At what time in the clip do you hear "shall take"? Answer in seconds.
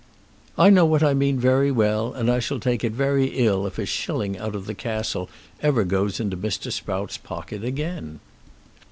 2.39-2.83